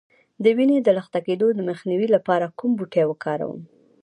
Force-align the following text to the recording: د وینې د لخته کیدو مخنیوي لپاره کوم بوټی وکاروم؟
د 0.43 0.45
وینې 0.57 0.77
د 0.81 0.89
لخته 0.97 1.19
کیدو 1.27 1.47
مخنیوي 1.69 2.07
لپاره 2.15 2.53
کوم 2.59 2.71
بوټی 2.77 3.03
وکاروم؟ 3.07 3.61